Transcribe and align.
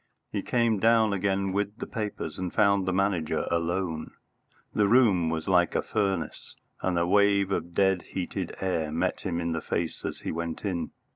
He 0.31 0.41
came 0.41 0.79
down 0.79 1.13
again 1.13 1.51
with 1.53 1.77
the 1.77 1.85
papers, 1.85 2.39
and 2.39 2.51
found 2.51 2.87
the 2.87 2.91
Manager 2.91 3.45
alone. 3.51 4.09
The 4.73 4.87
room 4.87 5.29
was 5.29 5.47
like 5.47 5.75
a 5.75 5.83
furnace, 5.83 6.55
and 6.81 6.97
a 6.97 7.05
wave 7.05 7.51
of 7.51 7.75
dead 7.75 8.01
heated 8.01 8.55
air 8.59 8.91
met 8.91 9.19
him 9.21 9.39
in 9.39 9.51
the 9.51 9.61
face 9.61 10.03
as 10.03 10.21
he 10.21 10.31
went 10.31 10.65
in. 10.65 10.89